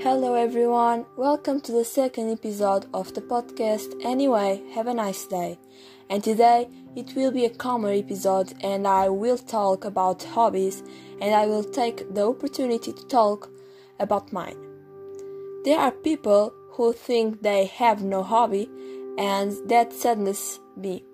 Hello 0.00 0.34
everyone, 0.34 1.06
welcome 1.16 1.58
to 1.62 1.72
the 1.72 1.84
second 1.84 2.30
episode 2.30 2.84
of 2.92 3.14
the 3.14 3.22
podcast. 3.22 3.94
Anyway, 4.04 4.62
have 4.74 4.86
a 4.86 4.94
nice 4.94 5.26
day. 5.26 5.58
And 6.10 6.22
today 6.22 6.68
it 6.94 7.16
will 7.16 7.30
be 7.32 7.46
a 7.46 7.50
calmer 7.50 7.90
episode 7.90 8.52
and 8.60 8.86
I 8.86 9.08
will 9.08 9.38
talk 9.38 9.86
about 9.86 10.22
hobbies 10.22 10.82
and 11.20 11.34
I 11.34 11.46
will 11.46 11.64
take 11.64 12.12
the 12.14 12.26
opportunity 12.26 12.92
to 12.92 13.06
talk 13.06 13.50
about 13.98 14.34
mine. 14.34 14.58
There 15.64 15.78
are 15.78 15.92
people 15.92 16.52
who 16.72 16.92
think 16.92 17.40
they 17.40 17.64
have 17.64 18.04
no 18.04 18.22
hobby 18.22 18.68
and 19.16 19.56
that 19.66 19.94
saddens 19.94 20.60
me 20.76 21.04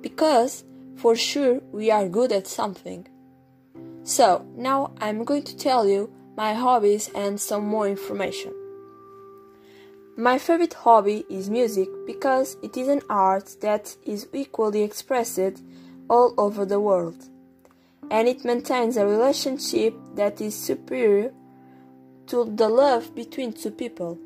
because 0.00 0.64
for 0.96 1.14
sure 1.14 1.60
we 1.70 1.92
are 1.92 2.08
good 2.08 2.32
at 2.32 2.48
something. 2.48 3.06
So 4.02 4.44
now 4.56 4.94
I'm 5.00 5.22
going 5.22 5.44
to 5.44 5.56
tell 5.56 5.86
you 5.86 6.12
my 6.36 6.54
hobbies, 6.54 7.10
and 7.14 7.40
some 7.40 7.66
more 7.66 7.88
information. 7.88 8.52
My 10.16 10.38
favorite 10.38 10.74
hobby 10.74 11.24
is 11.28 11.50
music 11.50 11.88
because 12.06 12.56
it 12.62 12.76
is 12.76 12.88
an 12.88 13.02
art 13.08 13.56
that 13.60 13.96
is 14.04 14.28
equally 14.32 14.82
expressed 14.82 15.62
all 16.08 16.34
over 16.38 16.64
the 16.64 16.80
world, 16.80 17.28
and 18.10 18.28
it 18.28 18.44
maintains 18.44 18.96
a 18.96 19.06
relationship 19.06 19.94
that 20.14 20.40
is 20.40 20.54
superior 20.54 21.32
to 22.28 22.44
the 22.56 22.68
love 22.68 23.14
between 23.14 23.52
two 23.52 23.70
people. 23.70 24.18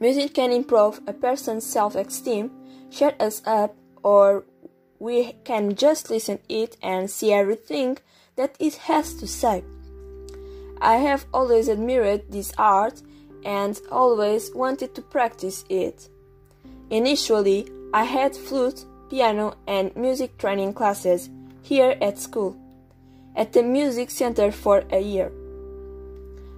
Music 0.00 0.34
can 0.34 0.52
improve 0.52 1.00
a 1.06 1.12
person's 1.12 1.64
self-esteem, 1.64 2.50
cheer 2.90 3.14
us 3.18 3.42
up, 3.46 3.74
or 4.02 4.44
we 4.98 5.32
can 5.44 5.74
just 5.74 6.10
listen 6.10 6.38
it 6.48 6.76
and 6.82 7.10
see 7.10 7.32
everything 7.32 7.98
that 8.36 8.56
it 8.58 8.74
has 8.74 9.14
to 9.14 9.26
say. 9.26 9.62
I 10.80 10.96
have 10.96 11.26
always 11.32 11.68
admired 11.68 12.30
this 12.30 12.52
art 12.58 13.02
and 13.44 13.80
always 13.90 14.54
wanted 14.54 14.94
to 14.94 15.02
practice 15.02 15.64
it. 15.68 16.08
Initially, 16.90 17.68
I 17.94 18.04
had 18.04 18.36
flute, 18.36 18.84
piano, 19.08 19.56
and 19.66 19.94
music 19.96 20.36
training 20.38 20.74
classes 20.74 21.30
here 21.62 21.96
at 22.00 22.18
school, 22.18 22.56
at 23.34 23.52
the 23.52 23.62
music 23.62 24.10
center 24.10 24.52
for 24.52 24.84
a 24.90 25.00
year. 25.00 25.32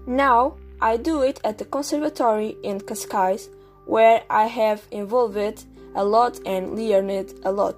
Now, 0.06 0.56
I 0.80 0.96
do 0.96 1.22
it 1.22 1.40
at 1.44 1.58
the 1.58 1.64
conservatory 1.64 2.56
in 2.62 2.80
Cascais, 2.80 3.48
where 3.86 4.22
I 4.30 4.46
have 4.46 4.86
involved 4.90 5.64
a 5.94 6.04
lot 6.04 6.40
and 6.46 6.78
learned 6.78 7.34
a 7.44 7.52
lot. 7.52 7.76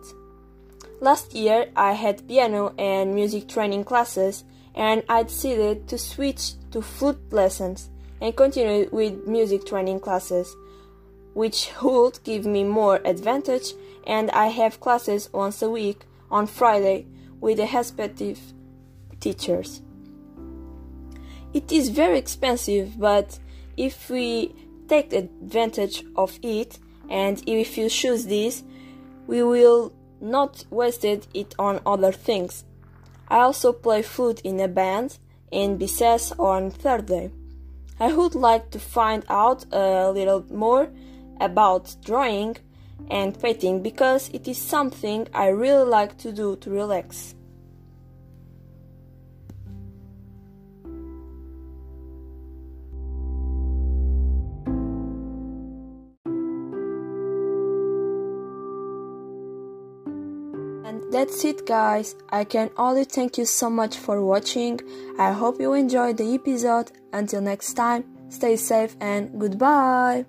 Last 1.01 1.35
year, 1.35 1.71
I 1.75 1.93
had 1.93 2.29
piano 2.29 2.75
and 2.79 3.15
music 3.15 3.49
training 3.49 3.85
classes 3.85 4.45
and 4.75 5.03
I 5.09 5.23
decided 5.23 5.89
to 5.89 5.97
switch 5.97 6.53
to 6.73 6.83
flute 6.83 7.33
lessons 7.33 7.89
and 8.21 8.37
continue 8.37 8.87
with 8.93 9.27
music 9.27 9.65
training 9.65 10.01
classes, 10.01 10.55
which 11.33 11.71
would 11.83 12.23
give 12.23 12.45
me 12.45 12.65
more 12.65 13.01
advantage 13.07 13.73
and 14.07 14.31
I 14.33 14.49
have 14.49 14.81
classes 14.81 15.31
once 15.33 15.63
a 15.63 15.71
week 15.71 16.03
on 16.31 16.47
Friday 16.47 17.07
with 17.41 17.57
the 17.57 17.67
respective 17.75 18.39
teachers. 19.21 19.81
It 21.55 21.73
is 21.73 21.89
very 21.89 22.19
expensive, 22.19 23.01
but 23.01 23.39
if 23.79 24.11
we 24.11 24.55
take 24.87 25.15
advantage 25.15 26.05
of 26.15 26.39
it 26.43 26.79
and 27.09 27.43
if 27.47 27.79
you 27.79 27.89
choose 27.89 28.27
this, 28.27 28.63
we 29.27 29.43
will 29.43 29.95
not 30.21 30.65
wasted 30.71 31.27
it 31.35 31.55
on 31.59 31.81
other 31.85 32.13
things 32.13 32.65
I 33.31 33.43
also 33.43 33.73
play 33.73 34.03
flute 34.03 34.41
in 34.41 34.59
a 34.59 34.67
band 34.67 35.19
in 35.53 35.79
Bicesse 35.79 36.33
on 36.39 36.73
Thursday. 36.73 37.31
I 38.01 38.13
would 38.13 38.35
like 38.35 38.71
to 38.73 38.81
find 38.81 39.25
out 39.29 39.65
a 39.71 40.11
little 40.11 40.45
more 40.51 40.91
about 41.41 41.95
drawing 42.05 42.57
and 43.09 43.41
painting 43.41 43.83
because 43.83 44.31
it 44.31 44.49
is 44.49 44.59
something 44.59 45.29
I 45.33 45.49
really 45.49 45.89
like 45.89 46.19
to 46.19 46.33
do 46.33 46.57
to 46.57 46.71
relax. 46.71 47.37
That's 61.11 61.45
it, 61.45 61.67
guys. 61.67 62.15
I 62.31 62.45
can 62.45 62.71
only 62.77 63.05
thank 63.05 63.39
you 63.39 63.45
so 63.45 63.69
much 63.69 63.97
for 63.97 64.25
watching. 64.25 64.81
I 65.19 65.33
hope 65.33 65.61
you 65.61 65.73
enjoyed 65.75 66.17
the 66.17 66.35
episode. 66.35 66.93
Until 67.13 67.41
next 67.41 67.75
time, 67.75 68.05
stay 68.29 68.57
safe 68.57 68.97
and 69.01 69.41
goodbye. 69.41 70.27